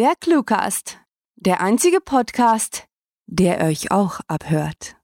Der 0.00 0.14
Cluecast. 0.18 0.96
Der 1.36 1.60
einzige 1.60 2.00
Podcast, 2.00 2.86
der 3.26 3.62
euch 3.62 3.90
auch 3.90 4.20
abhört. 4.28 4.96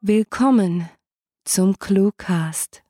Willkommen 0.00 0.88
zum 1.44 1.76
Cluecast. 1.76 2.84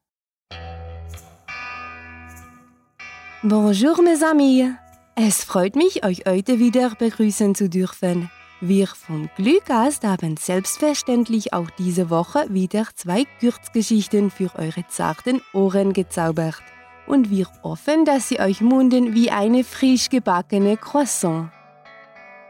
Bonjour 3.42 4.02
mes 4.02 4.22
amis. 4.22 4.72
Es 5.16 5.42
freut 5.42 5.74
mich, 5.74 6.04
euch 6.04 6.24
heute 6.28 6.58
wieder 6.58 6.90
begrüßen 6.90 7.54
zu 7.54 7.70
dürfen. 7.70 8.30
Wir 8.60 8.88
vom 8.88 9.30
Glückast 9.36 10.04
haben 10.04 10.36
selbstverständlich 10.36 11.54
auch 11.54 11.70
diese 11.78 12.10
Woche 12.10 12.44
wieder 12.50 12.88
zwei 12.94 13.24
Kurzgeschichten 13.40 14.30
für 14.30 14.54
eure 14.56 14.86
zarten 14.88 15.40
Ohren 15.54 15.94
gezaubert. 15.94 16.62
Und 17.06 17.30
wir 17.30 17.46
hoffen, 17.62 18.04
dass 18.04 18.28
sie 18.28 18.40
euch 18.40 18.60
munden 18.60 19.14
wie 19.14 19.30
eine 19.30 19.64
frisch 19.64 20.08
gebackene 20.08 20.76
Croissant. 20.76 21.50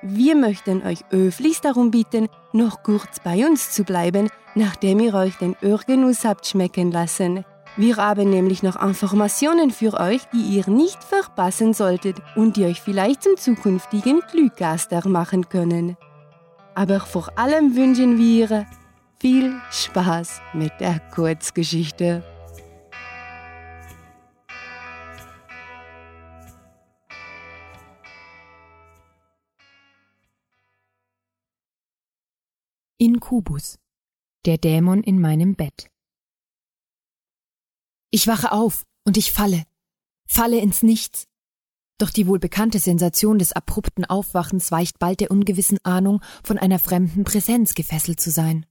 Wir 0.02 0.36
möchten 0.36 0.86
euch 0.86 1.00
höflichst 1.10 1.64
darum 1.64 1.90
bitten, 1.90 2.28
noch 2.52 2.82
kurz 2.82 3.20
bei 3.24 3.46
uns 3.46 3.70
zu 3.70 3.84
bleiben, 3.84 4.28
nachdem 4.54 5.00
ihr 5.00 5.14
euch 5.14 5.36
den 5.38 5.56
Örgenuss 5.62 6.24
habt 6.24 6.46
schmecken 6.46 6.92
lassen. 6.92 7.44
Wir 7.76 7.96
haben 7.96 8.30
nämlich 8.30 8.62
noch 8.62 8.80
Informationen 8.80 9.70
für 9.70 9.98
euch, 9.98 10.22
die 10.32 10.56
ihr 10.56 10.68
nicht 10.68 11.02
verpassen 11.02 11.72
solltet 11.72 12.18
und 12.36 12.56
die 12.56 12.66
euch 12.66 12.80
vielleicht 12.80 13.22
zum 13.22 13.36
zukünftigen 13.36 14.20
Glückgaster 14.30 15.08
machen 15.08 15.48
können. 15.48 15.96
Aber 16.74 17.00
vor 17.00 17.36
allem 17.36 17.74
wünschen 17.74 18.18
wir 18.18 18.66
viel 19.18 19.54
Spaß 19.70 20.40
mit 20.52 20.72
der 20.80 21.00
Kurzgeschichte. 21.14 22.22
Inkubus, 33.04 33.78
der 34.46 34.56
Dämon 34.56 35.02
in 35.02 35.20
meinem 35.20 35.56
Bett. 35.56 35.90
Ich 38.10 38.26
wache 38.26 38.50
auf 38.50 38.86
und 39.04 39.18
ich 39.18 39.30
falle, 39.30 39.64
falle 40.24 40.58
ins 40.58 40.82
Nichts. 40.82 41.26
Doch 41.98 42.08
die 42.08 42.26
wohl 42.26 42.38
bekannte 42.38 42.78
Sensation 42.78 43.38
des 43.38 43.52
abrupten 43.52 44.06
Aufwachens 44.06 44.72
weicht 44.72 44.98
bald 44.98 45.20
der 45.20 45.30
ungewissen 45.30 45.76
Ahnung, 45.82 46.22
von 46.42 46.56
einer 46.56 46.78
fremden 46.78 47.24
Präsenz 47.24 47.74
gefesselt 47.74 48.20
zu 48.20 48.30
sein. 48.30 48.64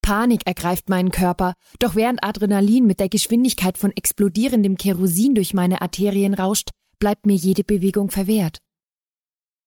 Panik 0.00 0.46
ergreift 0.46 0.88
meinen 0.88 1.10
Körper, 1.10 1.52
doch 1.78 1.94
während 1.94 2.24
Adrenalin 2.24 2.86
mit 2.86 3.00
der 3.00 3.10
Geschwindigkeit 3.10 3.76
von 3.76 3.92
explodierendem 3.94 4.78
Kerosin 4.78 5.34
durch 5.34 5.52
meine 5.52 5.82
Arterien 5.82 6.32
rauscht, 6.32 6.70
bleibt 7.00 7.26
mir 7.26 7.36
jede 7.36 7.64
Bewegung 7.64 8.10
verwehrt. 8.10 8.60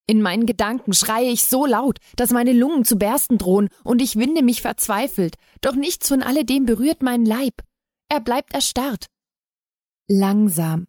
In 0.07 0.21
meinen 0.21 0.45
Gedanken 0.45 0.93
schreie 0.93 1.29
ich 1.29 1.45
so 1.45 1.65
laut, 1.65 1.99
dass 2.15 2.31
meine 2.31 2.53
Lungen 2.53 2.85
zu 2.85 2.97
bersten 2.97 3.37
drohen, 3.37 3.69
und 3.83 4.01
ich 4.01 4.15
winde 4.15 4.43
mich 4.43 4.61
verzweifelt, 4.61 5.35
doch 5.61 5.75
nichts 5.75 6.07
von 6.07 6.21
alledem 6.23 6.65
berührt 6.65 7.01
meinen 7.01 7.25
Leib. 7.25 7.61
Er 8.09 8.19
bleibt 8.19 8.53
erstarrt. 8.53 9.05
Langsam, 10.07 10.87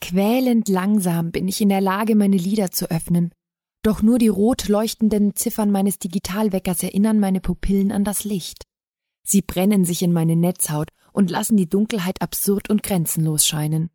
quälend 0.00 0.68
langsam 0.68 1.30
bin 1.30 1.46
ich 1.46 1.60
in 1.60 1.68
der 1.68 1.80
Lage, 1.80 2.16
meine 2.16 2.36
Lider 2.36 2.70
zu 2.70 2.90
öffnen. 2.90 3.32
Doch 3.82 4.02
nur 4.02 4.18
die 4.18 4.28
rot 4.28 4.68
leuchtenden 4.68 5.36
Ziffern 5.36 5.70
meines 5.70 5.98
Digitalweckers 5.98 6.82
erinnern 6.82 7.20
meine 7.20 7.40
Pupillen 7.40 7.92
an 7.92 8.02
das 8.02 8.24
Licht. 8.24 8.64
Sie 9.22 9.42
brennen 9.42 9.84
sich 9.84 10.02
in 10.02 10.12
meine 10.12 10.34
Netzhaut 10.34 10.88
und 11.12 11.30
lassen 11.30 11.56
die 11.56 11.68
Dunkelheit 11.68 12.20
absurd 12.22 12.70
und 12.70 12.82
grenzenlos 12.82 13.46
scheinen. 13.46 13.90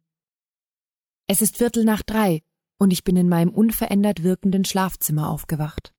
Es 1.28 1.42
ist 1.42 1.58
Viertel 1.58 1.84
nach 1.84 2.04
drei 2.04 2.44
und 2.78 2.92
ich 2.92 3.04
bin 3.04 3.16
in 3.16 3.30
meinem 3.30 3.52
unverändert 3.52 4.24
wirkenden 4.24 4.66
Schlafzimmer 4.66 5.30
aufgewacht. 5.30 5.94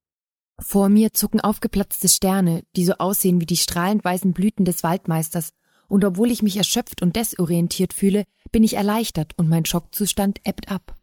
Vor 0.61 0.89
mir 0.89 1.13
zucken 1.13 1.41
aufgeplatzte 1.41 2.09
Sterne, 2.09 2.63
die 2.77 2.85
so 2.85 2.95
aussehen 2.95 3.41
wie 3.41 3.47
die 3.47 3.57
strahlend 3.57 4.05
weißen 4.05 4.33
Blüten 4.33 4.65
des 4.65 4.83
Waldmeisters 4.83 5.51
und 5.89 6.05
obwohl 6.05 6.31
ich 6.31 6.43
mich 6.43 6.57
erschöpft 6.57 7.03
und 7.03 7.17
desorientiert 7.17 7.93
fühle, 7.93 8.25
bin 8.53 8.63
ich 8.63 8.75
erleichtert 8.75 9.33
und 9.37 9.49
mein 9.49 9.65
Schockzustand 9.65 10.41
ebbt 10.45 10.71
ab. 10.71 10.97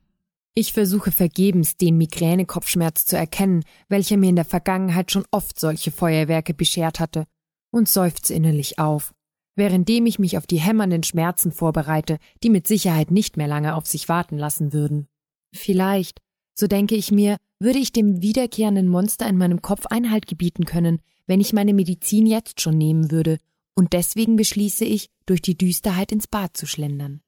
Ich 0.53 0.73
versuche 0.73 1.11
vergebens, 1.11 1.77
den 1.77 1.97
Migränekopfschmerz 1.97 3.05
zu 3.05 3.17
erkennen, 3.17 3.63
welcher 3.87 4.17
mir 4.17 4.29
in 4.29 4.35
der 4.35 4.45
Vergangenheit 4.45 5.11
schon 5.11 5.25
oft 5.31 5.59
solche 5.59 5.91
Feuerwerke 5.91 6.53
beschert 6.53 6.99
hatte, 6.99 7.25
und 7.71 7.87
seufze 7.87 8.33
innerlich 8.33 8.77
auf, 8.77 9.13
währenddem 9.55 10.05
ich 10.05 10.19
mich 10.19 10.37
auf 10.37 10.45
die 10.45 10.59
hämmernden 10.59 11.03
Schmerzen 11.03 11.53
vorbereite, 11.53 12.17
die 12.43 12.49
mit 12.49 12.67
Sicherheit 12.67 13.11
nicht 13.11 13.37
mehr 13.37 13.47
lange 13.47 13.75
auf 13.75 13.87
sich 13.87 14.09
warten 14.09 14.37
lassen 14.37 14.73
würden. 14.73 15.07
Vielleicht, 15.53 16.19
so 16.53 16.67
denke 16.67 16.95
ich 16.95 17.11
mir, 17.11 17.37
würde 17.59 17.79
ich 17.79 17.91
dem 17.91 18.21
wiederkehrenden 18.21 18.87
Monster 18.87 19.27
in 19.27 19.37
meinem 19.37 19.61
Kopf 19.61 19.85
Einhalt 19.87 20.27
gebieten 20.27 20.65
können, 20.65 20.99
wenn 21.27 21.41
ich 21.41 21.53
meine 21.53 21.73
Medizin 21.73 22.25
jetzt 22.25 22.61
schon 22.61 22.77
nehmen 22.77 23.11
würde 23.11 23.37
und 23.75 23.93
deswegen 23.93 24.35
beschließe 24.35 24.85
ich, 24.85 25.09
durch 25.25 25.41
die 25.41 25.57
Düsterheit 25.57 26.11
ins 26.11 26.27
Bad 26.27 26.57
zu 26.57 26.65
schlendern. 26.65 27.21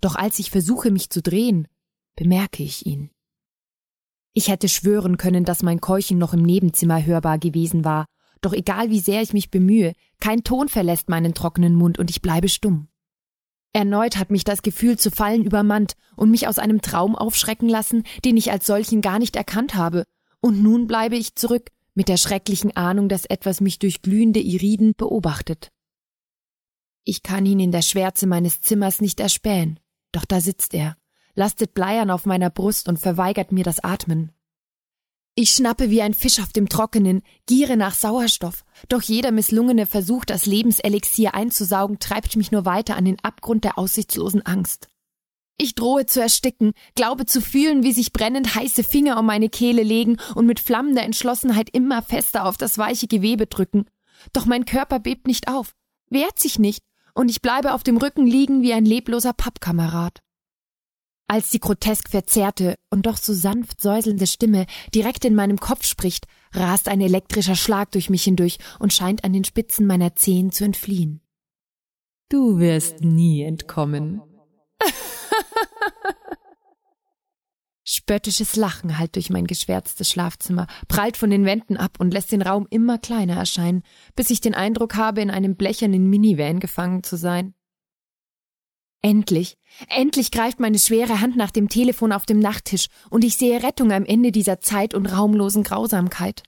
Doch 0.00 0.16
als 0.16 0.38
ich 0.38 0.50
versuche, 0.50 0.90
mich 0.90 1.10
zu 1.10 1.22
drehen, 1.22 1.68
bemerke 2.16 2.62
ich 2.62 2.86
ihn. 2.86 3.10
Ich 4.32 4.48
hätte 4.48 4.68
schwören 4.68 5.16
können, 5.16 5.44
dass 5.44 5.62
mein 5.62 5.80
Keuchen 5.80 6.18
noch 6.18 6.34
im 6.34 6.42
Nebenzimmer 6.42 7.04
hörbar 7.04 7.38
gewesen 7.38 7.84
war, 7.84 8.06
doch 8.40 8.52
egal 8.52 8.90
wie 8.90 9.00
sehr 9.00 9.22
ich 9.22 9.32
mich 9.32 9.50
bemühe, 9.50 9.92
kein 10.20 10.44
Ton 10.44 10.68
verlässt 10.68 11.08
meinen 11.08 11.34
trockenen 11.34 11.74
Mund 11.74 11.98
und 11.98 12.10
ich 12.10 12.22
bleibe 12.22 12.48
stumm. 12.48 12.88
Erneut 13.72 14.16
hat 14.16 14.30
mich 14.30 14.44
das 14.44 14.62
Gefühl 14.62 14.98
zu 14.98 15.10
fallen 15.10 15.44
übermannt 15.44 15.94
und 16.16 16.30
mich 16.30 16.48
aus 16.48 16.58
einem 16.58 16.82
Traum 16.82 17.14
aufschrecken 17.14 17.68
lassen, 17.68 18.02
den 18.24 18.36
ich 18.36 18.50
als 18.50 18.66
solchen 18.66 19.00
gar 19.00 19.18
nicht 19.18 19.36
erkannt 19.36 19.74
habe, 19.74 20.04
und 20.40 20.62
nun 20.62 20.86
bleibe 20.86 21.16
ich 21.16 21.36
zurück, 21.36 21.70
mit 21.94 22.08
der 22.08 22.16
schrecklichen 22.16 22.76
Ahnung, 22.76 23.08
dass 23.08 23.26
etwas 23.26 23.60
mich 23.60 23.78
durch 23.78 24.02
glühende 24.02 24.40
Iriden 24.40 24.94
beobachtet. 24.96 25.70
Ich 27.04 27.22
kann 27.22 27.46
ihn 27.46 27.60
in 27.60 27.72
der 27.72 27.82
Schwärze 27.82 28.26
meines 28.26 28.60
Zimmers 28.60 29.00
nicht 29.00 29.20
erspähen, 29.20 29.78
doch 30.12 30.24
da 30.24 30.40
sitzt 30.40 30.74
er, 30.74 30.96
lastet 31.34 31.74
bleiern 31.74 32.10
auf 32.10 32.26
meiner 32.26 32.50
Brust 32.50 32.88
und 32.88 32.98
verweigert 32.98 33.52
mir 33.52 33.64
das 33.64 33.80
Atmen. 33.80 34.32
Ich 35.36 35.52
schnappe 35.52 35.90
wie 35.90 36.02
ein 36.02 36.12
Fisch 36.12 36.40
auf 36.40 36.52
dem 36.52 36.68
Trockenen, 36.68 37.22
giere 37.46 37.76
nach 37.76 37.94
Sauerstoff, 37.94 38.64
doch 38.88 39.00
jeder 39.00 39.30
misslungene 39.30 39.86
Versuch, 39.86 40.24
das 40.24 40.44
Lebenselixier 40.46 41.34
einzusaugen, 41.34 41.98
treibt 41.98 42.36
mich 42.36 42.50
nur 42.50 42.64
weiter 42.64 42.96
an 42.96 43.04
den 43.04 43.18
Abgrund 43.22 43.64
der 43.64 43.78
aussichtslosen 43.78 44.44
Angst. 44.44 44.88
Ich 45.56 45.74
drohe 45.74 46.06
zu 46.06 46.20
ersticken, 46.20 46.72
glaube 46.94 47.26
zu 47.26 47.40
fühlen, 47.40 47.82
wie 47.82 47.92
sich 47.92 48.12
brennend 48.12 48.54
heiße 48.54 48.82
Finger 48.82 49.18
um 49.18 49.26
meine 49.26 49.50
Kehle 49.50 49.82
legen 49.82 50.16
und 50.34 50.46
mit 50.46 50.58
flammender 50.58 51.02
Entschlossenheit 51.02 51.68
immer 51.70 52.02
fester 52.02 52.46
auf 52.46 52.56
das 52.56 52.78
weiche 52.78 53.06
Gewebe 53.06 53.46
drücken. 53.46 53.84
Doch 54.32 54.46
mein 54.46 54.64
Körper 54.64 55.00
bebt 55.00 55.26
nicht 55.26 55.48
auf, 55.48 55.74
wehrt 56.08 56.38
sich 56.38 56.58
nicht, 56.58 56.82
und 57.14 57.30
ich 57.30 57.42
bleibe 57.42 57.74
auf 57.74 57.82
dem 57.82 57.98
Rücken 57.98 58.26
liegen 58.26 58.62
wie 58.62 58.72
ein 58.72 58.84
lebloser 58.84 59.32
Pappkamerad. 59.32 60.20
Als 61.30 61.50
die 61.50 61.60
grotesk 61.60 62.08
verzerrte 62.08 62.74
und 62.90 63.06
doch 63.06 63.16
so 63.16 63.32
sanft 63.32 63.80
säuselnde 63.80 64.26
Stimme 64.26 64.66
direkt 64.92 65.24
in 65.24 65.36
meinem 65.36 65.60
Kopf 65.60 65.86
spricht, 65.86 66.26
rast 66.52 66.88
ein 66.88 67.00
elektrischer 67.00 67.54
Schlag 67.54 67.92
durch 67.92 68.10
mich 68.10 68.24
hindurch 68.24 68.58
und 68.80 68.92
scheint 68.92 69.22
an 69.22 69.32
den 69.32 69.44
Spitzen 69.44 69.86
meiner 69.86 70.16
Zehen 70.16 70.50
zu 70.50 70.64
entfliehen. 70.64 71.20
Du 72.30 72.58
wirst 72.58 73.02
nie 73.02 73.44
entkommen. 73.44 74.20
Spöttisches 77.84 78.56
Lachen 78.56 78.98
hallt 78.98 79.14
durch 79.14 79.30
mein 79.30 79.46
geschwärztes 79.46 80.10
Schlafzimmer, 80.10 80.66
prallt 80.88 81.16
von 81.16 81.30
den 81.30 81.44
Wänden 81.44 81.76
ab 81.76 82.00
und 82.00 82.12
lässt 82.12 82.32
den 82.32 82.42
Raum 82.42 82.66
immer 82.70 82.98
kleiner 82.98 83.36
erscheinen, 83.36 83.84
bis 84.16 84.30
ich 84.30 84.40
den 84.40 84.56
Eindruck 84.56 84.96
habe, 84.96 85.20
in 85.20 85.30
einem 85.30 85.54
blechernen 85.54 86.10
Minivan 86.10 86.58
gefangen 86.58 87.04
zu 87.04 87.14
sein. 87.14 87.54
Endlich, 89.02 89.56
endlich 89.88 90.30
greift 90.30 90.60
meine 90.60 90.78
schwere 90.78 91.20
Hand 91.20 91.36
nach 91.36 91.50
dem 91.50 91.68
Telefon 91.70 92.12
auf 92.12 92.26
dem 92.26 92.38
Nachttisch 92.38 92.88
und 93.08 93.24
ich 93.24 93.36
sehe 93.36 93.62
Rettung 93.62 93.92
am 93.92 94.04
Ende 94.04 94.30
dieser 94.30 94.60
Zeit 94.60 94.92
und 94.92 95.06
raumlosen 95.06 95.62
Grausamkeit. 95.62 96.42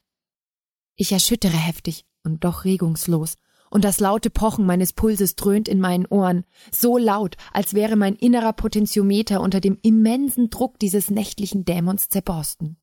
Ich 0.95 1.13
erschüttere 1.13 1.57
heftig 1.57 2.05
und 2.25 2.45
doch 2.45 2.65
regungslos 2.65 3.37
und 3.71 3.85
das 3.85 4.01
laute 4.01 4.29
Pochen 4.29 4.67
meines 4.67 4.93
Pulses 4.93 5.35
dröhnt 5.35 5.67
in 5.67 5.81
meinen 5.81 6.05
Ohren, 6.05 6.45
so 6.71 6.99
laut, 6.99 7.37
als 7.55 7.73
wäre 7.73 7.97
mein 7.97 8.17
innerer 8.17 8.53
Potentiometer 8.53 9.41
unter 9.41 9.61
dem 9.61 9.79
immensen 9.81 10.51
Druck 10.51 10.79
dieses 10.79 11.11
nächtlichen 11.11 11.65
Dämons 11.65 12.11
zerborsten. 12.11 12.77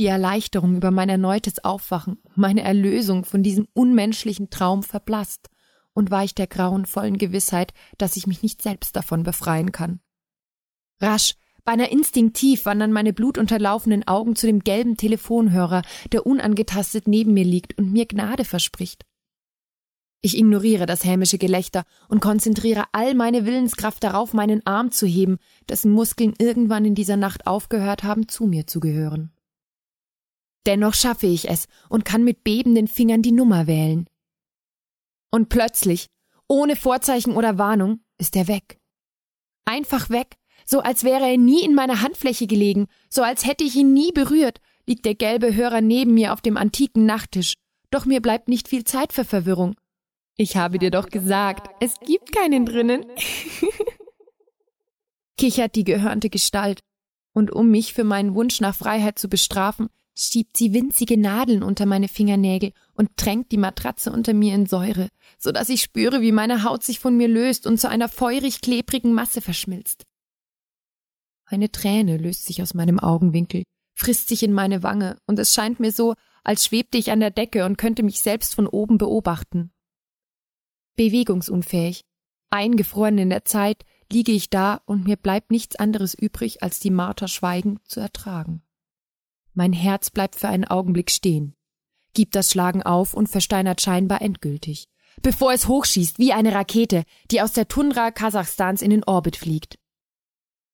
Die 0.00 0.06
Erleichterung 0.06 0.76
über 0.76 0.90
mein 0.90 1.08
erneutes 1.08 1.62
Aufwachen, 1.62 2.18
meine 2.34 2.62
Erlösung 2.62 3.24
von 3.24 3.44
diesem 3.44 3.68
unmenschlichen 3.72 4.50
Traum 4.50 4.82
verblasst 4.82 5.50
und 5.92 6.10
weicht 6.10 6.38
der 6.38 6.46
grauenvollen 6.46 7.18
Gewissheit, 7.18 7.72
dass 7.98 8.16
ich 8.16 8.26
mich 8.26 8.42
nicht 8.42 8.62
selbst 8.62 8.96
davon 8.96 9.22
befreien 9.22 9.72
kann. 9.72 10.00
Rasch, 11.00 11.34
beinahe 11.64 11.90
instinktiv 11.90 12.64
wandern 12.64 12.92
meine 12.92 13.12
blutunterlaufenen 13.12 14.06
Augen 14.06 14.36
zu 14.36 14.46
dem 14.46 14.60
gelben 14.60 14.96
Telefonhörer, 14.96 15.82
der 16.12 16.26
unangetastet 16.26 17.08
neben 17.08 17.32
mir 17.34 17.44
liegt 17.44 17.78
und 17.78 17.92
mir 17.92 18.06
Gnade 18.06 18.44
verspricht. 18.44 19.04
Ich 20.22 20.36
ignoriere 20.36 20.84
das 20.84 21.04
hämische 21.04 21.38
Gelächter 21.38 21.84
und 22.08 22.20
konzentriere 22.20 22.84
all 22.92 23.14
meine 23.14 23.46
Willenskraft 23.46 24.04
darauf, 24.04 24.34
meinen 24.34 24.64
Arm 24.66 24.90
zu 24.90 25.06
heben, 25.06 25.38
dessen 25.68 25.92
Muskeln 25.92 26.34
irgendwann 26.38 26.84
in 26.84 26.94
dieser 26.94 27.16
Nacht 27.16 27.46
aufgehört 27.46 28.02
haben, 28.02 28.28
zu 28.28 28.46
mir 28.46 28.66
zu 28.66 28.80
gehören. 28.80 29.32
Dennoch 30.66 30.92
schaffe 30.92 31.26
ich 31.26 31.48
es 31.48 31.68
und 31.88 32.04
kann 32.04 32.22
mit 32.22 32.44
bebenden 32.44 32.86
Fingern 32.86 33.22
die 33.22 33.32
Nummer 33.32 33.66
wählen. 33.66 34.06
Und 35.30 35.48
plötzlich, 35.48 36.06
ohne 36.48 36.76
Vorzeichen 36.76 37.34
oder 37.34 37.58
Warnung, 37.58 38.00
ist 38.18 38.36
er 38.36 38.48
weg. 38.48 38.80
Einfach 39.64 40.10
weg, 40.10 40.36
so 40.66 40.80
als 40.80 41.04
wäre 41.04 41.26
er 41.28 41.38
nie 41.38 41.64
in 41.64 41.74
meiner 41.74 42.02
Handfläche 42.02 42.46
gelegen, 42.46 42.86
so 43.08 43.22
als 43.22 43.46
hätte 43.46 43.64
ich 43.64 43.76
ihn 43.76 43.92
nie 43.92 44.12
berührt, 44.12 44.60
liegt 44.86 45.04
der 45.04 45.14
gelbe 45.14 45.54
Hörer 45.54 45.80
neben 45.80 46.14
mir 46.14 46.32
auf 46.32 46.40
dem 46.40 46.56
antiken 46.56 47.06
Nachttisch. 47.06 47.54
Doch 47.90 48.04
mir 48.04 48.20
bleibt 48.20 48.48
nicht 48.48 48.68
viel 48.68 48.84
Zeit 48.84 49.12
für 49.12 49.24
Verwirrung. 49.24 49.76
Ich 50.36 50.56
habe 50.56 50.78
dir 50.78 50.90
doch 50.90 51.08
gesagt, 51.08 51.68
es 51.80 51.94
gibt 52.00 52.32
keinen 52.32 52.66
drinnen. 52.66 53.06
Kichert 55.36 55.74
die 55.74 55.84
gehörnte 55.84 56.30
Gestalt, 56.30 56.80
und 57.32 57.52
um 57.52 57.70
mich 57.70 57.94
für 57.94 58.04
meinen 58.04 58.34
Wunsch 58.34 58.60
nach 58.60 58.74
Freiheit 58.74 59.18
zu 59.18 59.28
bestrafen, 59.28 59.88
schiebt 60.22 60.56
sie 60.56 60.72
winzige 60.74 61.18
Nadeln 61.18 61.62
unter 61.62 61.86
meine 61.86 62.08
Fingernägel 62.08 62.72
und 62.94 63.16
tränkt 63.16 63.52
die 63.52 63.56
Matratze 63.56 64.12
unter 64.12 64.34
mir 64.34 64.54
in 64.54 64.66
Säure, 64.66 65.08
so 65.38 65.52
dass 65.52 65.68
ich 65.68 65.82
spüre, 65.82 66.20
wie 66.20 66.32
meine 66.32 66.64
Haut 66.64 66.82
sich 66.82 66.98
von 66.98 67.16
mir 67.16 67.28
löst 67.28 67.66
und 67.66 67.78
zu 67.80 67.88
einer 67.88 68.08
feurig 68.08 68.60
klebrigen 68.60 69.12
Masse 69.12 69.40
verschmilzt. 69.40 70.04
Eine 71.46 71.72
Träne 71.72 72.16
löst 72.16 72.46
sich 72.46 72.62
aus 72.62 72.74
meinem 72.74 73.00
Augenwinkel, 73.00 73.64
frisst 73.94 74.28
sich 74.28 74.42
in 74.42 74.52
meine 74.52 74.82
Wange, 74.82 75.16
und 75.26 75.38
es 75.38 75.54
scheint 75.54 75.80
mir 75.80 75.92
so, 75.92 76.14
als 76.44 76.66
schwebte 76.66 76.98
ich 76.98 77.10
an 77.10 77.20
der 77.20 77.30
Decke 77.30 77.64
und 77.64 77.76
könnte 77.76 78.02
mich 78.02 78.22
selbst 78.22 78.54
von 78.54 78.66
oben 78.66 78.98
beobachten. 78.98 79.72
Bewegungsunfähig, 80.96 82.02
eingefroren 82.50 83.18
in 83.18 83.30
der 83.30 83.44
Zeit, 83.44 83.84
liege 84.12 84.32
ich 84.32 84.50
da 84.50 84.80
und 84.86 85.04
mir 85.04 85.16
bleibt 85.16 85.50
nichts 85.50 85.76
anderes 85.76 86.14
übrig, 86.14 86.62
als 86.62 86.80
die 86.80 86.90
Marter 86.90 87.28
schweigend 87.28 87.86
zu 87.88 88.00
ertragen. 88.00 88.62
Mein 89.54 89.72
Herz 89.72 90.10
bleibt 90.10 90.36
für 90.36 90.48
einen 90.48 90.64
Augenblick 90.64 91.10
stehen, 91.10 91.54
gibt 92.14 92.34
das 92.34 92.50
Schlagen 92.50 92.82
auf 92.82 93.14
und 93.14 93.28
versteinert 93.28 93.80
scheinbar 93.80 94.22
endgültig, 94.22 94.88
bevor 95.22 95.52
es 95.52 95.68
hochschießt 95.68 96.18
wie 96.18 96.32
eine 96.32 96.54
Rakete, 96.54 97.04
die 97.30 97.42
aus 97.42 97.52
der 97.52 97.68
Tundra 97.68 98.10
Kasachstans 98.10 98.82
in 98.82 98.90
den 98.90 99.04
Orbit 99.04 99.36
fliegt. 99.36 99.78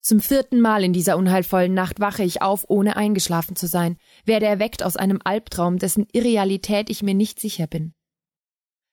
Zum 0.01 0.21
vierten 0.21 0.61
Mal 0.61 0.85
in 0.85 0.93
dieser 0.93 1.17
unheilvollen 1.17 1.75
Nacht 1.75 1.99
wache 1.99 2.23
ich 2.23 2.41
auf, 2.41 2.65
ohne 2.69 2.97
eingeschlafen 2.97 3.57
zu 3.57 3.67
sein, 3.67 3.97
werde 4.25 4.47
erweckt 4.47 4.85
aus 4.85 4.97
einem 4.97 5.21
Albtraum, 5.25 5.79
dessen 5.79 6.07
Irrealität 6.13 6.91
ich 6.91 7.03
mir 7.03 7.15
nicht 7.15 7.41
sicher 7.41 7.67
bin. 7.67 7.93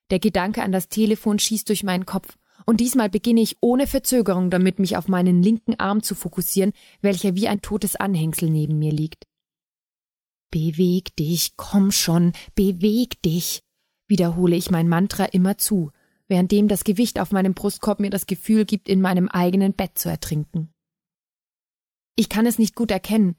Der 0.10 0.20
Gedanke 0.20 0.64
an 0.64 0.72
das 0.72 0.90
Telefon 0.90 1.38
schießt 1.38 1.70
durch 1.70 1.84
meinen 1.84 2.08
Kopf, 2.08 2.38
und 2.66 2.80
diesmal 2.80 3.10
beginne 3.10 3.42
ich 3.42 3.58
ohne 3.62 3.88
Verzögerung 3.88 4.50
damit, 4.50 4.80
mich 4.80 4.98
auf 4.98 5.08
meinen 5.08 5.44
linken 5.44 5.80
Arm 5.80 6.02
zu 6.02 6.16
fokussieren, 6.16 6.74
welcher 7.02 7.36
wie 7.36 7.48
ein 7.48 7.62
totes 7.62 7.96
Anhängsel 7.96 8.50
neben 8.50 8.80
mir 8.80 8.92
liegt. 8.92 9.26
Beweg 10.54 11.16
dich, 11.16 11.58
komm 11.58 11.92
schon, 11.92 12.32
beweg 12.54 13.20
dich, 13.24 13.64
wiederhole 14.08 14.56
ich 14.56 14.70
mein 14.70 14.88
Mantra 14.88 15.26
immer 15.26 15.58
zu, 15.58 15.90
währenddem 16.28 16.68
das 16.68 16.84
Gewicht 16.84 17.20
auf 17.20 17.32
meinem 17.32 17.56
Brustkorb 17.56 18.00
mir 18.00 18.12
das 18.12 18.28
Gefühl 18.28 18.64
gibt, 18.64 18.88
in 18.88 19.02
meinem 19.02 19.28
eigenen 19.30 19.74
Bett 19.74 19.98
zu 19.98 20.10
ertrinken. 20.10 20.72
Ich 22.16 22.30
kann 22.30 22.46
es 22.46 22.60
nicht 22.60 22.76
gut 22.76 22.92
erkennen, 22.92 23.36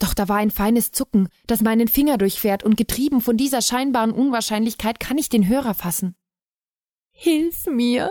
doch 0.00 0.12
da 0.12 0.28
war 0.28 0.38
ein 0.38 0.50
feines 0.50 0.90
Zucken, 0.90 1.28
das 1.46 1.62
meinen 1.62 1.86
Finger 1.86 2.18
durchfährt, 2.18 2.64
und 2.64 2.76
getrieben 2.76 3.20
von 3.20 3.36
dieser 3.36 3.62
scheinbaren 3.62 4.10
Unwahrscheinlichkeit 4.10 4.98
kann 4.98 5.18
ich 5.18 5.28
den 5.28 5.46
Hörer 5.46 5.74
fassen. 5.74 6.16
Hilf 7.12 7.66
mir, 7.66 8.10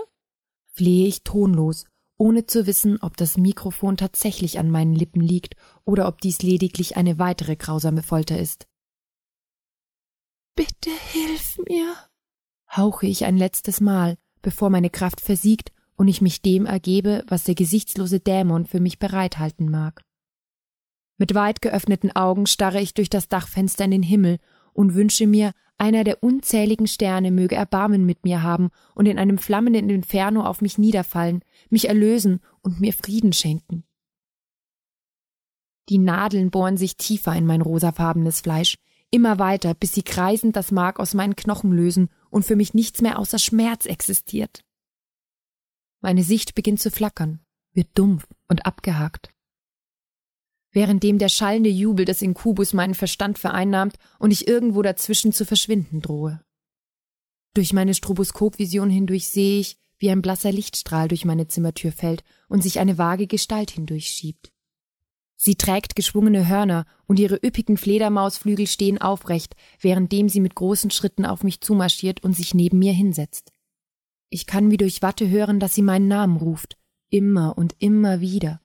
flehe 0.72 1.08
ich 1.10 1.26
tonlos, 1.26 1.88
ohne 2.18 2.46
zu 2.46 2.66
wissen, 2.68 2.98
ob 3.02 3.18
das 3.18 3.38
Mikrofon 3.38 3.98
tatsächlich 3.98 4.60
an 4.60 4.70
meinen 4.70 4.96
Lippen 4.96 5.22
liegt 5.22 5.56
oder 5.84 6.08
ob 6.08 6.22
dies 6.22 6.42
lediglich 6.42 6.98
eine 6.98 7.20
weitere 7.20 7.56
grausame 7.56 8.04
Folter 8.04 8.38
ist. 8.40 8.68
Bitte 10.56 10.90
hilf 11.12 11.58
mir, 11.68 11.94
hauche 12.76 13.08
ich 13.08 13.26
ein 13.26 13.38
letztes 13.38 13.82
Mal, 13.82 14.18
bevor 14.42 14.70
meine 14.70 14.90
Kraft 14.90 15.20
versiegt 15.20 15.72
und 15.98 16.08
ich 16.08 16.22
mich 16.22 16.42
dem 16.42 16.66
ergebe, 16.66 17.24
was 17.28 17.44
der 17.44 17.56
gesichtslose 17.56 18.20
Dämon 18.20 18.66
für 18.66 18.80
mich 18.80 19.00
bereithalten 19.00 19.70
mag. 19.70 20.02
Mit 21.18 21.34
weit 21.34 21.62
geöffneten 21.62 22.16
Augen 22.16 22.46
starre 22.46 22.82
ich 22.82 22.94
durch 22.94 23.10
das 23.10 23.30
Dachfenster 23.30 23.86
in 23.86 23.92
den 23.92 24.04
Himmel 24.04 24.38
und 24.74 24.96
wünsche 24.96 25.28
mir, 25.28 25.52
einer 25.78 26.04
der 26.06 26.24
unzähligen 26.24 26.88
Sterne 26.88 27.32
möge 27.32 27.56
Erbarmen 27.56 28.06
mit 28.06 28.24
mir 28.24 28.44
haben 28.44 28.70
und 28.94 29.08
in 29.08 29.20
einem 29.20 29.38
flammenden 29.38 29.90
Inferno 29.90 30.46
auf 30.46 30.62
mich 30.62 30.78
niederfallen, 30.78 31.42
mich 31.76 31.88
erlösen 31.88 32.42
und 32.62 32.80
mir 32.80 32.94
Frieden 32.94 33.34
schenken. 33.34 33.84
Die 35.90 36.00
Nadeln 36.00 36.50
bohren 36.50 36.78
sich 36.78 36.98
tiefer 36.98 37.36
in 37.36 37.46
mein 37.46 37.62
rosafarbenes 37.62 38.42
Fleisch, 38.42 38.78
immer 39.12 39.38
weiter, 39.38 39.76
bis 39.76 39.94
sie 39.94 40.02
kreisend 40.02 40.56
das 40.56 40.72
Mark 40.72 41.00
aus 41.00 41.14
meinen 41.14 41.36
Knochen 41.36 41.72
lösen 41.72 42.10
und 42.32 42.44
für 42.44 42.56
mich 42.56 42.74
nichts 42.74 43.02
mehr 43.02 43.20
außer 43.20 43.38
Schmerz 43.38 43.86
existiert. 43.86 44.62
Meine 46.02 46.24
Sicht 46.24 46.56
beginnt 46.56 46.82
zu 46.82 46.90
flackern, 46.90 47.40
wird 47.74 47.90
dumpf 47.94 48.28
und 48.48 48.66
abgehakt 48.66 49.36
währenddem 50.76 51.18
der 51.18 51.30
schallende 51.30 51.70
Jubel 51.70 52.06
des 52.06 52.22
Inkubus 52.22 52.74
meinen 52.74 52.94
Verstand 52.94 53.40
vereinnahmt 53.40 53.96
und 54.20 54.32
ich 54.32 54.48
irgendwo 54.48 54.82
dazwischen 54.82 55.32
zu 55.32 55.46
verschwinden 55.46 56.02
drohe. 56.02 56.42
Durch 57.56 57.72
meine 57.72 57.94
Stroboskopvision 57.94 58.90
hindurch 58.90 59.30
sehe 59.30 59.62
ich, 59.62 59.78
wie 59.98 60.10
ein 60.10 60.22
blasser 60.22 60.52
Lichtstrahl 60.52 61.08
durch 61.08 61.26
meine 61.26 61.48
Zimmertür 61.48 61.92
fällt 61.92 62.24
und 62.48 62.62
sich 62.62 62.80
eine 62.80 62.98
vage 62.98 63.28
Gestalt 63.28 63.72
hindurchschiebt. 63.72 64.52
Sie 65.36 65.56
trägt 65.56 65.96
geschwungene 65.96 66.48
Hörner 66.48 66.86
und 67.08 67.20
ihre 67.20 67.36
üppigen 67.36 67.78
Fledermausflügel 67.78 68.68
stehen 68.68 69.02
aufrecht, 69.02 69.56
währenddem 69.80 70.30
sie 70.30 70.40
mit 70.40 70.56
großen 70.56 70.92
Schritten 70.92 71.26
auf 71.26 71.44
mich 71.44 71.62
zumarschiert 71.62 72.24
und 72.24 72.36
sich 72.36 72.54
neben 72.54 72.80
mir 72.80 72.94
hinsetzt. 72.94 73.52
Ich 74.30 74.46
kann 74.46 74.72
wie 74.72 74.78
durch 74.78 75.02
Watte 75.02 75.30
hören, 75.30 75.60
dass 75.60 75.76
sie 75.76 75.82
meinen 75.82 76.08
Namen 76.08 76.38
ruft, 76.38 76.78
immer 77.10 77.58
und 77.58 77.76
immer 77.80 78.22
wieder 78.22 78.62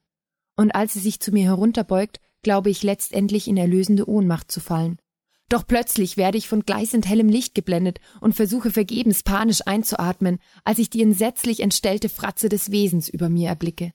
und 0.61 0.75
als 0.75 0.93
sie 0.93 0.99
sich 0.99 1.19
zu 1.19 1.31
mir 1.31 1.45
herunterbeugt, 1.45 2.19
glaube 2.43 2.69
ich 2.69 2.83
letztendlich 2.83 3.47
in 3.47 3.57
erlösende 3.57 4.07
Ohnmacht 4.07 4.51
zu 4.51 4.59
fallen. 4.59 4.99
Doch 5.51 5.67
plötzlich 5.67 6.15
werde 6.15 6.37
ich 6.37 6.47
von 6.47 6.61
gleißend 6.61 7.05
hellem 7.05 7.27
Licht 7.27 7.55
geblendet 7.55 7.99
und 8.21 8.33
versuche 8.33 8.71
vergebens 8.71 9.21
panisch 9.21 9.59
einzuatmen, 9.67 10.39
als 10.63 10.79
ich 10.79 10.89
die 10.89 11.01
entsetzlich 11.01 11.59
entstellte 11.59 12.07
Fratze 12.07 12.47
des 12.47 12.71
Wesens 12.71 13.09
über 13.09 13.27
mir 13.27 13.49
erblicke. 13.49 13.91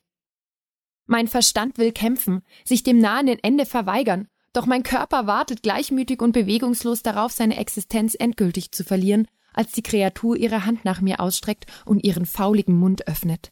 Mein 1.06 1.28
Verstand 1.28 1.78
will 1.78 1.92
kämpfen, 1.92 2.42
sich 2.62 2.82
dem 2.82 2.98
nahenden 2.98 3.38
Ende 3.38 3.64
verweigern, 3.64 4.28
doch 4.52 4.66
mein 4.66 4.82
Körper 4.82 5.26
wartet 5.26 5.62
gleichmütig 5.62 6.20
und 6.20 6.32
bewegungslos 6.32 7.02
darauf, 7.02 7.32
seine 7.32 7.56
Existenz 7.56 8.14
endgültig 8.14 8.72
zu 8.72 8.84
verlieren, 8.84 9.26
als 9.54 9.72
die 9.72 9.82
Kreatur 9.82 10.36
ihre 10.36 10.66
Hand 10.66 10.84
nach 10.84 11.00
mir 11.00 11.20
ausstreckt 11.20 11.64
und 11.86 12.04
ihren 12.04 12.26
fauligen 12.26 12.76
Mund 12.76 13.08
öffnet. 13.08 13.50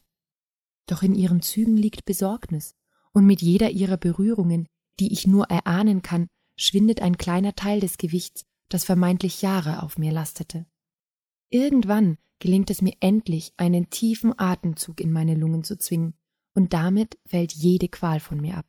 Doch 0.85 1.03
in 1.03 1.15
ihren 1.15 1.41
Zügen 1.41 1.79
liegt 1.79 2.05
Besorgnis, 2.05 2.75
und 3.13 3.25
mit 3.25 3.41
jeder 3.41 3.71
ihrer 3.71 3.97
Berührungen, 3.97 4.67
die 5.01 5.11
ich 5.11 5.27
nur 5.27 5.47
erahnen 5.47 6.03
kann, 6.03 6.27
schwindet 6.57 7.01
ein 7.01 7.19
kleiner 7.19 7.55
Teil 7.55 7.81
des 7.81 7.99
Gewichts, 7.99 8.45
das 8.69 8.85
vermeintlich 8.85 9.43
Jahre 9.43 9.83
auf 9.83 9.99
mir 9.99 10.13
lastete. 10.13 10.67
Irgendwann 11.51 12.19
gelingt 12.39 12.71
es 12.71 12.83
mir 12.83 12.95
endlich, 13.01 13.53
einen 13.57 13.91
tiefen 13.91 14.39
Atemzug 14.39 15.01
in 15.01 15.13
meine 15.13 15.35
Lungen 15.35 15.65
zu 15.65 15.79
zwingen, 15.79 16.15
und 16.55 16.73
damit 16.73 17.19
fällt 17.27 17.53
jede 17.53 17.89
Qual 17.89 18.21
von 18.21 18.41
mir 18.41 18.57
ab, 18.57 18.67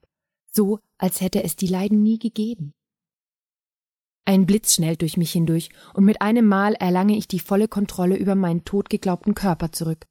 so 0.51 0.80
als 0.98 1.22
hätte 1.22 1.44
es 1.44 1.56
die 1.56 1.68
Leiden 1.68 2.01
nie 2.01 2.20
gegeben. 2.20 2.74
Ein 4.25 4.48
Blitz 4.48 4.75
schnellt 4.75 5.01
durch 5.01 5.18
mich 5.18 5.32
hindurch, 5.32 5.70
und 5.94 6.04
mit 6.04 6.22
einem 6.22 6.48
Mal 6.48 6.74
erlange 6.74 7.15
ich 7.15 7.27
die 7.27 7.39
volle 7.39 7.68
Kontrolle 7.68 8.18
über 8.18 8.34
meinen 8.34 8.65
totgeglaubten 8.65 9.36
Körper 9.36 9.72
zurück. 9.72 10.06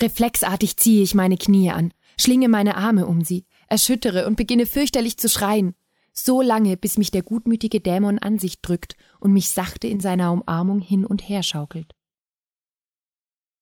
Reflexartig 0.00 0.76
ziehe 0.76 1.02
ich 1.02 1.14
meine 1.14 1.36
Knie 1.36 1.70
an, 1.70 1.92
schlinge 2.18 2.48
meine 2.48 2.76
Arme 2.76 3.06
um 3.06 3.22
sie, 3.22 3.44
erschüttere 3.68 4.26
und 4.26 4.36
beginne 4.36 4.66
fürchterlich 4.66 5.18
zu 5.18 5.28
schreien, 5.28 5.74
so 6.12 6.42
lange, 6.42 6.76
bis 6.76 6.98
mich 6.98 7.10
der 7.10 7.22
gutmütige 7.22 7.80
Dämon 7.80 8.18
an 8.18 8.38
sich 8.38 8.60
drückt 8.60 8.96
und 9.20 9.32
mich 9.32 9.50
sachte 9.50 9.86
in 9.86 10.00
seiner 10.00 10.32
Umarmung 10.32 10.80
hin 10.80 11.04
und 11.04 11.28
her 11.28 11.42
schaukelt. 11.42 11.94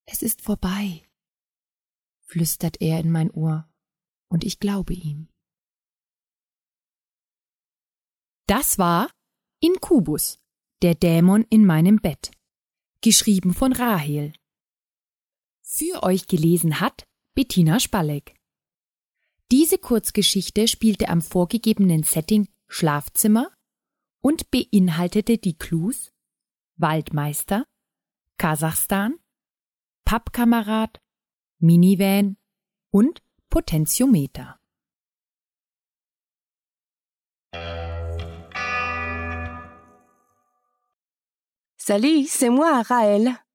Es 0.07 0.23
ist 0.23 0.41
vorbei, 0.41 1.07
flüstert 2.23 2.81
er 2.81 3.01
in 3.01 3.11
mein 3.11 3.31
Ohr, 3.31 3.69
und 4.31 4.45
ich 4.45 4.59
glaube 4.59 4.95
ihm. 4.95 5.29
Das 8.47 8.79
war 8.79 9.11
Inkubus, 9.61 10.39
der 10.81 10.95
Dämon 10.95 11.45
in 11.51 11.67
meinem 11.67 11.97
Bett, 11.97 12.31
geschrieben 13.03 13.53
von 13.53 13.73
Rahel. 13.73 14.33
Für 15.63 16.03
euch 16.03 16.27
gelesen 16.27 16.81
hat 16.81 17.05
Bettina 17.35 17.79
Spalleck. 17.79 18.38
Diese 19.51 19.79
Kurzgeschichte 19.79 20.69
spielte 20.69 21.09
am 21.09 21.23
vorgegebenen 21.23 22.03
Setting 22.03 22.49
Schlafzimmer 22.67 23.51
und 24.21 24.51
beinhaltete 24.51 25.39
die 25.39 25.57
Clues 25.57 26.13
Waldmeister, 26.77 27.65
Kasachstan, 28.37 29.15
Pappkamerad, 30.05 31.01
Minivan 31.61 32.37
und 32.91 33.23
Potentiometer. 33.49 34.59
Salut, 41.79 42.29
c'est 42.29 42.51
moi, 42.51 42.83
Raël. 42.83 43.48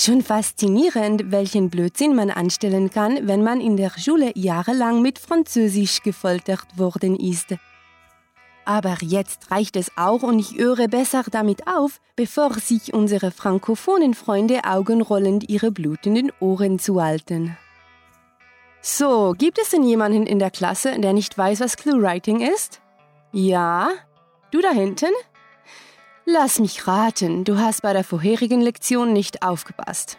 Schon 0.00 0.22
faszinierend, 0.22 1.32
welchen 1.32 1.70
Blödsinn 1.70 2.14
man 2.14 2.30
anstellen 2.30 2.88
kann, 2.88 3.26
wenn 3.26 3.42
man 3.42 3.60
in 3.60 3.76
der 3.76 3.90
Schule 3.98 4.30
jahrelang 4.36 5.02
mit 5.02 5.18
Französisch 5.18 6.04
gefoltert 6.04 6.68
worden 6.76 7.18
ist. 7.18 7.56
Aber 8.64 8.96
jetzt 9.00 9.50
reicht 9.50 9.74
es 9.74 9.90
auch 9.96 10.22
und 10.22 10.38
ich 10.38 10.56
höre 10.56 10.86
besser 10.86 11.24
damit 11.28 11.66
auf, 11.66 12.00
bevor 12.14 12.54
sich 12.60 12.94
unsere 12.94 13.32
frankophonen 13.32 14.14
Freunde 14.14 14.60
augenrollend 14.62 15.50
ihre 15.50 15.72
blutenden 15.72 16.30
Ohren 16.38 16.78
zuhalten. 16.78 17.56
So, 18.80 19.34
gibt 19.36 19.58
es 19.58 19.70
denn 19.70 19.82
jemanden 19.82 20.28
in 20.28 20.38
der 20.38 20.52
Klasse, 20.52 20.96
der 21.00 21.12
nicht 21.12 21.36
weiß, 21.36 21.58
was 21.58 21.76
Clue-Writing 21.76 22.40
ist? 22.40 22.80
Ja? 23.32 23.90
Du 24.52 24.60
da 24.60 24.70
hinten? 24.70 25.10
Lass 26.30 26.58
mich 26.58 26.86
raten, 26.86 27.44
du 27.44 27.56
hast 27.56 27.80
bei 27.80 27.94
der 27.94 28.04
vorherigen 28.04 28.60
Lektion 28.60 29.14
nicht 29.14 29.42
aufgepasst. 29.42 30.18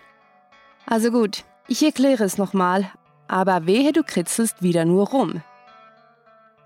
Also 0.87 1.11
gut, 1.11 1.43
ich 1.67 1.83
erkläre 1.83 2.23
es 2.23 2.39
nochmal, 2.39 2.91
aber 3.27 3.67
wehe 3.67 3.93
du 3.93 4.01
kritzelst 4.01 4.63
wieder 4.63 4.85
nur 4.85 5.09
rum. 5.09 5.43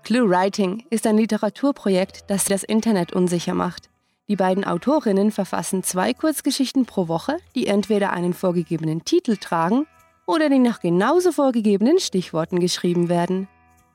Clue 0.02 0.30
Writing 0.30 0.86
ist 0.88 1.06
ein 1.06 1.18
Literaturprojekt, 1.18 2.30
das 2.30 2.46
das 2.46 2.62
Internet 2.62 3.12
unsicher 3.12 3.52
macht. 3.52 3.90
Die 4.28 4.36
beiden 4.36 4.64
Autorinnen 4.64 5.30
verfassen 5.30 5.82
zwei 5.82 6.14
Kurzgeschichten 6.14 6.86
pro 6.86 7.06
Woche, 7.06 7.36
die 7.54 7.66
entweder 7.66 8.14
einen 8.14 8.32
vorgegebenen 8.32 9.04
Titel 9.04 9.36
tragen 9.36 9.86
oder 10.24 10.48
die 10.48 10.58
nach 10.58 10.80
genauso 10.80 11.32
vorgegebenen 11.32 11.98
Stichworten 11.98 12.60
geschrieben 12.60 13.10
werden. 13.10 13.46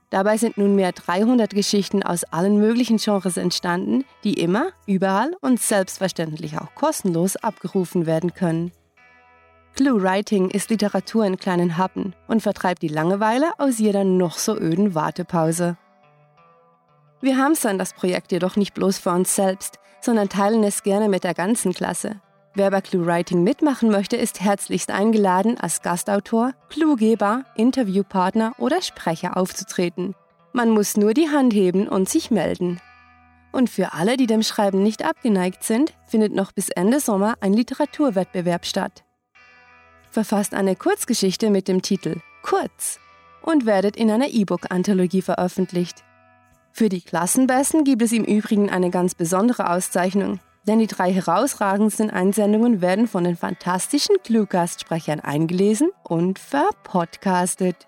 Dabei 0.10 0.38
sind 0.38 0.58
nunmehr 0.58 0.92
300 0.92 1.54
Geschichten 1.54 2.02
aus 2.02 2.24
allen 2.24 2.58
möglichen 2.58 2.98
Genres 2.98 3.38
entstanden, 3.38 4.06
die 4.24 4.34
immer, 4.34 4.72
überall 4.88 5.36
und 5.42 5.62
selbstverständlich 5.62 6.58
auch 6.58 6.74
kostenlos 6.74 7.36
abgerufen 7.36 8.08
werden 8.08 8.34
können. 8.34 8.72
Clue 9.76 10.02
Writing 10.02 10.50
ist 10.50 10.72
Literatur 10.72 11.26
in 11.26 11.38
kleinen 11.38 11.78
Happen 11.78 12.16
und 12.28 12.42
vertreibt 12.42 12.82
die 12.82 12.88
Langeweile 12.88 13.52
aus 13.60 13.78
jeder 13.78 14.04
noch 14.04 14.38
so 14.38 14.58
öden 14.58 14.96
Wartepause. 14.96 15.78
Wir 17.22 17.38
hamstern 17.38 17.78
das 17.78 17.94
Projekt 17.94 18.32
jedoch 18.32 18.56
nicht 18.56 18.74
bloß 18.74 18.98
für 18.98 19.12
uns 19.12 19.36
selbst, 19.36 19.80
sondern 20.02 20.30
teilen 20.30 20.64
es 20.64 20.84
gerne 20.84 21.08
mit 21.08 21.24
der 21.24 21.34
ganzen 21.34 21.74
Klasse. 21.74 22.22
Wer 22.56 22.72
bei 22.72 22.82
ClueWriting 22.82 23.44
mitmachen 23.44 23.92
möchte, 23.92 24.18
ist 24.18 24.42
herzlichst 24.42 24.90
eingeladen, 24.90 25.58
als 25.60 25.82
Gastautor, 25.82 26.54
Cluegeber, 26.70 27.46
Interviewpartner 27.56 28.54
oder 28.58 28.82
Sprecher 28.82 29.38
aufzutreten. 29.38 30.16
Man 30.52 30.72
muss 30.72 30.98
nur 30.98 31.14
die 31.14 31.30
Hand 31.30 31.54
heben 31.54 31.88
und 31.88 32.10
sich 32.10 32.32
melden. 32.32 32.82
Und 33.52 33.70
für 33.70 33.94
alle, 33.94 34.18
die 34.18 34.28
dem 34.28 34.42
Schreiben 34.42 34.82
nicht 34.82 35.04
abgeneigt 35.06 35.64
sind, 35.64 35.94
findet 36.08 36.34
noch 36.34 36.52
bis 36.52 36.70
Ende 36.70 37.00
Sommer 37.00 37.36
ein 37.40 37.54
Literaturwettbewerb 37.54 38.66
statt. 38.66 39.04
Verfasst 40.10 40.56
eine 40.56 40.76
Kurzgeschichte 40.76 41.52
mit 41.52 41.68
dem 41.68 41.84
Titel 41.84 42.18
Kurz 42.42 43.00
und 43.44 43.68
werdet 43.68 43.96
in 43.96 44.10
einer 44.10 44.28
E-Book-Anthologie 44.28 45.22
veröffentlicht. 45.22 46.04
Für 46.72 46.90
die 46.90 47.02
Klassenbesten 47.02 47.84
gibt 47.84 48.02
es 48.02 48.12
im 48.12 48.24
Übrigen 48.24 48.70
eine 48.70 48.90
ganz 48.90 49.14
besondere 49.14 49.70
Auszeichnung, 49.70 50.40
denn 50.68 50.80
die 50.80 50.88
drei 50.88 51.12
herausragendsten 51.12 52.10
Einsendungen 52.10 52.82
werden 52.82 53.08
von 53.08 53.24
den 53.24 53.36
fantastischen 53.36 54.16
Cluecast-Sprechern 54.24 55.20
eingelesen 55.20 55.92
und 56.04 56.40
verpodcastet. 56.40 57.88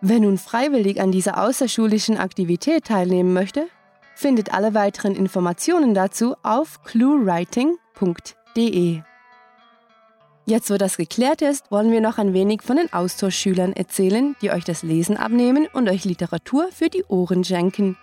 Wer 0.00 0.20
nun 0.20 0.38
freiwillig 0.38 1.00
an 1.00 1.10
dieser 1.10 1.42
außerschulischen 1.42 2.18
Aktivität 2.18 2.84
teilnehmen 2.84 3.32
möchte, 3.32 3.66
findet 4.14 4.54
alle 4.54 4.74
weiteren 4.74 5.16
Informationen 5.16 5.94
dazu 5.94 6.36
auf 6.42 6.84
cluewriting.de. 6.84 9.00
Jetzt, 10.46 10.70
wo 10.70 10.76
das 10.78 10.96
geklärt 10.96 11.42
ist, 11.42 11.70
wollen 11.70 11.92
wir 11.92 12.00
noch 12.00 12.16
ein 12.16 12.32
wenig 12.32 12.62
von 12.62 12.76
den 12.76 12.90
Austauschschülern 12.92 13.74
erzählen, 13.74 14.34
die 14.40 14.50
euch 14.50 14.64
das 14.64 14.82
Lesen 14.82 15.16
abnehmen 15.16 15.68
und 15.72 15.90
euch 15.90 16.04
Literatur 16.04 16.68
für 16.72 16.88
die 16.88 17.04
Ohren 17.04 17.44
schenken. 17.44 17.98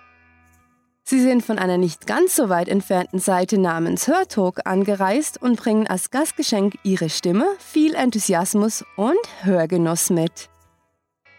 Sie 1.07 1.21
sind 1.21 1.45
von 1.45 1.59
einer 1.59 1.77
nicht 1.77 2.07
ganz 2.07 2.35
so 2.35 2.49
weit 2.49 2.67
entfernten 2.67 3.19
Seite 3.19 3.59
namens 3.59 4.07
Hörtalk 4.07 4.61
angereist 4.65 5.39
und 5.39 5.55
bringen 5.55 5.85
als 5.85 6.09
Gastgeschenk 6.09 6.79
ihre 6.81 7.11
Stimme, 7.11 7.45
viel 7.59 7.93
Enthusiasmus 7.93 8.83
und 8.95 9.19
Hörgenuss 9.43 10.09
mit. 10.09 10.49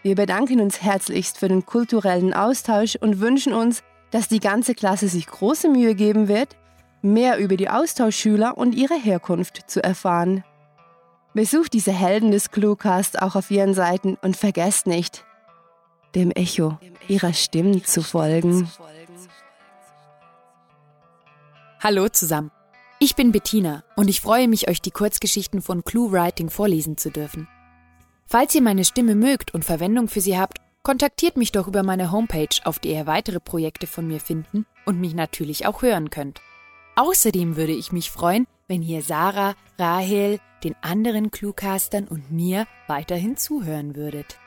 Wir 0.03 0.15
bedanken 0.15 0.61
uns 0.61 0.81
herzlichst 0.81 1.37
für 1.37 1.49
den 1.49 1.65
kulturellen 1.65 2.33
Austausch 2.33 2.95
und 2.95 3.19
wünschen 3.19 3.51
uns, 3.51 3.83
dass 4.11 4.29
die 4.29 4.39
ganze 4.39 4.73
Klasse 4.73 5.09
sich 5.09 5.27
große 5.27 5.67
Mühe 5.67 5.95
geben 5.95 6.29
wird, 6.29 6.55
mehr 7.01 7.37
über 7.37 7.57
die 7.57 7.69
Austauschschüler 7.69 8.57
und 8.57 8.73
ihre 8.73 8.95
Herkunft 8.95 9.69
zu 9.69 9.83
erfahren. 9.83 10.45
Besucht 11.33 11.73
diese 11.73 11.91
Helden 11.91 12.31
des 12.31 12.51
Cluecast 12.51 13.21
auch 13.21 13.35
auf 13.35 13.51
ihren 13.51 13.73
Seiten 13.73 14.17
und 14.21 14.37
vergesst 14.37 14.87
nicht, 14.87 15.25
dem 16.15 16.31
Echo 16.31 16.77
ihrer 17.09 17.33
Stimmen 17.33 17.83
zu 17.83 18.01
folgen. 18.01 18.69
Hallo 21.79 22.09
zusammen. 22.09 22.49
Ich 22.97 23.15
bin 23.15 23.31
Bettina 23.31 23.83
und 23.95 24.09
ich 24.09 24.19
freue 24.19 24.47
mich, 24.47 24.67
euch 24.67 24.81
die 24.81 24.89
Kurzgeschichten 24.89 25.61
von 25.61 25.83
Clue 25.83 26.11
Writing 26.11 26.49
vorlesen 26.49 26.97
zu 26.97 27.11
dürfen. 27.11 27.47
Falls 28.25 28.55
ihr 28.55 28.63
meine 28.63 28.83
Stimme 28.83 29.13
mögt 29.13 29.53
und 29.53 29.63
Verwendung 29.63 30.07
für 30.07 30.19
sie 30.19 30.39
habt, 30.39 30.57
kontaktiert 30.81 31.37
mich 31.37 31.51
doch 31.51 31.67
über 31.67 31.83
meine 31.83 32.11
Homepage, 32.11 32.49
auf 32.63 32.79
der 32.79 32.93
ihr 32.93 33.05
weitere 33.05 33.39
Projekte 33.39 33.85
von 33.85 34.07
mir 34.07 34.19
finden 34.19 34.65
und 34.87 34.99
mich 34.99 35.13
natürlich 35.13 35.67
auch 35.67 35.83
hören 35.83 36.09
könnt. 36.09 36.41
Außerdem 36.95 37.57
würde 37.57 37.73
ich 37.73 37.91
mich 37.91 38.09
freuen, 38.09 38.47
wenn 38.67 38.81
ihr 38.81 39.03
Sarah, 39.03 39.53
Rahel, 39.77 40.39
den 40.63 40.75
anderen 40.81 41.29
Cluecastern 41.29 42.07
und 42.07 42.31
mir 42.31 42.65
weiterhin 42.87 43.37
zuhören 43.37 43.95
würdet. 43.95 44.39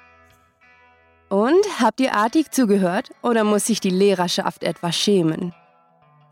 Und 1.29 1.65
habt 1.81 2.01
ihr 2.01 2.13
artig 2.17 2.51
zugehört 2.51 3.11
oder 3.23 3.45
muss 3.45 3.67
sich 3.67 3.79
die 3.79 3.91
Lehrerschaft 3.91 4.65
etwas 4.65 4.97
schämen? 4.97 5.55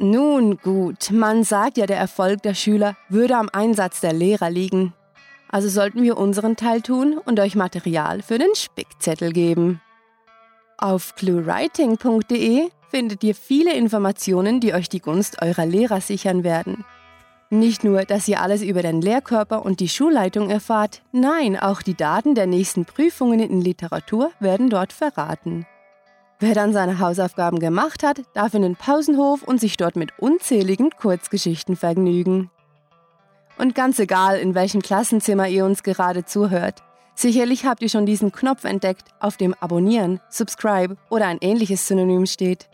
Nun 0.00 0.59
gut, 0.59 1.11
man 1.11 1.43
sagt 1.43 1.76
ja, 1.76 1.87
der 1.87 1.99
Erfolg 1.99 2.43
der 2.43 2.55
Schüler 2.55 2.97
würde 3.09 3.37
am 3.37 3.49
Einsatz 3.52 4.00
der 4.00 4.12
Lehrer 4.12 4.49
liegen. 4.49 4.95
Also 5.49 5.69
sollten 5.69 6.02
wir 6.02 6.19
unseren 6.19 6.55
Teil 6.55 6.83
tun 6.83 7.19
und 7.25 7.40
euch 7.40 7.57
Material 7.57 8.23
für 8.23 8.38
den 8.38 8.55
Spickzettel 8.55 9.33
geben. 9.33 9.81
Auf 10.76 11.17
cluewriting.de 11.17 12.69
findet 12.90 13.25
ihr 13.25 13.35
viele 13.35 13.75
Informationen, 13.75 14.61
die 14.61 14.73
euch 14.73 14.88
die 14.88 15.00
Gunst 15.00 15.43
eurer 15.43 15.67
Lehrer 15.67 16.00
sichern 16.00 16.45
werden. 16.45 16.85
Nicht 17.50 17.83
nur, 17.83 18.05
dass 18.05 18.28
ihr 18.28 18.40
alles 18.40 18.62
über 18.62 18.83
den 18.83 19.00
Lehrkörper 19.00 19.64
und 19.64 19.81
die 19.81 19.88
Schulleitung 19.88 20.50
erfahrt, 20.50 21.02
nein, 21.12 21.59
auch 21.59 21.83
die 21.83 21.95
Daten 21.95 22.35
der 22.35 22.47
nächsten 22.47 22.85
Prüfungen 22.85 23.40
in 23.40 23.61
Literatur 23.61 24.31
werden 24.38 24.71
dort 24.71 24.93
verraten. 24.93 25.67
Wer 26.40 26.54
dann 26.54 26.73
seine 26.73 27.00
Hausaufgaben 27.00 27.59
gemacht 27.59 28.04
hat, 28.04 28.23
darf 28.33 28.54
in 28.54 28.62
den 28.62 28.76
Pausenhof 28.76 29.42
und 29.42 29.61
sich 29.61 29.76
dort 29.76 29.97
mit 29.97 30.16
unzähligen 30.21 30.90
Kurzgeschichten 30.90 31.75
vergnügen. 31.75 32.49
Und 33.59 33.75
ganz 33.75 33.99
egal, 33.99 34.38
in 34.38 34.54
welchem 34.54 34.80
Klassenzimmer 34.80 35.49
ihr 35.49 35.64
uns 35.64 35.83
gerade 35.83 36.25
zuhört, 36.25 36.85
sicherlich 37.16 37.66
habt 37.66 37.83
ihr 37.83 37.88
schon 37.88 38.07
diesen 38.07 38.30
Knopf 38.30 38.62
entdeckt, 38.62 39.09
auf 39.18 39.37
dem 39.37 39.52
Abonnieren, 39.54 40.21
Subscribe 40.28 40.97
oder 41.11 41.26
ein 41.26 41.38
ähnliches 41.40 41.88
Synonym 41.88 42.25
steht. 42.26 42.68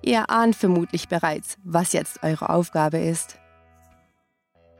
Ihr 0.00 0.30
ahnt 0.30 0.56
vermutlich 0.56 1.08
bereits, 1.08 1.58
was 1.62 1.92
jetzt 1.92 2.22
eure 2.22 2.48
Aufgabe 2.48 2.96
ist. 2.98 3.36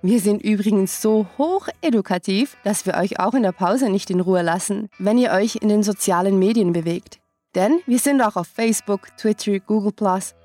Wir 0.00 0.18
sind 0.18 0.40
übrigens 0.40 1.02
so 1.02 1.26
hoch 1.36 1.68
edukativ, 1.82 2.56
dass 2.64 2.86
wir 2.86 2.94
euch 2.94 3.20
auch 3.20 3.34
in 3.34 3.42
der 3.42 3.52
Pause 3.52 3.90
nicht 3.90 4.08
in 4.08 4.20
Ruhe 4.20 4.40
lassen, 4.40 4.88
wenn 4.98 5.18
ihr 5.18 5.32
euch 5.32 5.56
in 5.56 5.68
den 5.68 5.82
sozialen 5.82 6.38
Medien 6.38 6.72
bewegt. 6.72 7.20
Denn 7.54 7.80
wir 7.86 7.98
sind 7.98 8.22
auch 8.22 8.36
auf 8.36 8.46
Facebook, 8.46 9.16
Twitter, 9.16 9.58
Google, 9.58 9.92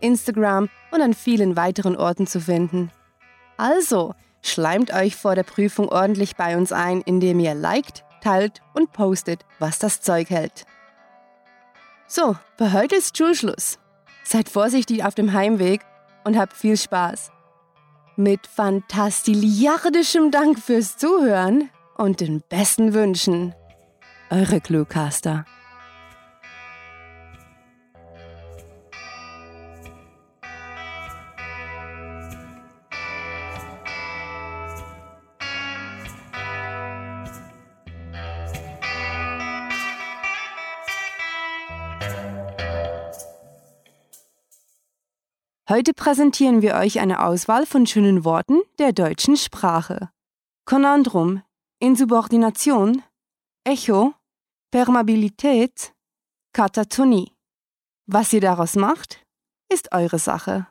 Instagram 0.01 0.69
und 0.91 1.01
an 1.01 1.13
vielen 1.13 1.55
weiteren 1.55 1.95
Orten 1.95 2.25
zu 2.25 2.41
finden. 2.41 2.91
Also, 3.57 4.15
schleimt 4.41 4.93
euch 4.93 5.15
vor 5.15 5.35
der 5.35 5.43
Prüfung 5.43 5.89
ordentlich 5.89 6.35
bei 6.35 6.57
uns 6.57 6.71
ein, 6.71 7.01
indem 7.01 7.39
ihr 7.39 7.53
liked, 7.53 8.03
teilt 8.21 8.61
und 8.73 8.91
postet, 8.91 9.45
was 9.59 9.77
das 9.77 10.01
Zeug 10.01 10.29
hält. 10.29 10.65
So, 12.07 12.35
für 12.57 12.73
heute 12.73 12.95
ist 12.95 13.17
Schulschluss. 13.17 13.79
Seid 14.23 14.49
vorsichtig 14.49 15.03
auf 15.03 15.13
dem 15.13 15.33
Heimweg 15.33 15.81
und 16.23 16.37
habt 16.37 16.53
viel 16.53 16.77
Spaß. 16.77 17.31
Mit 18.15 18.47
fantastiliardischem 18.47 20.31
Dank 20.31 20.59
fürs 20.59 20.97
Zuhören 20.97 21.69
und 21.95 22.21
den 22.21 22.41
besten 22.49 22.93
Wünschen. 22.93 23.53
Eure 24.29 24.59
Cluecaster. 24.61 25.45
Heute 45.67 45.95
präsentieren 45.95 46.61
wir 46.61 46.75
euch 46.75 46.99
eine 46.99 47.25
Auswahl 47.25 47.65
von 47.65 47.87
schönen 47.87 48.23
Worten 48.23 48.61
der 48.77 48.93
deutschen 48.93 49.35
Sprache. 49.35 50.11
Konandrum, 50.65 51.41
Insubordination, 51.79 53.01
Echo, 53.63 54.13
Permabilität, 54.69 55.91
Katatonie. 56.53 57.31
Was 58.05 58.31
ihr 58.31 58.41
daraus 58.41 58.75
macht, 58.75 59.25
ist 59.67 59.91
eure 59.91 60.19
Sache. 60.19 60.67